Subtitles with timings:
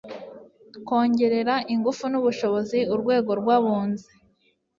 [0.87, 4.09] kongerera ingufu n'ubushobozi urwego rw' abunzi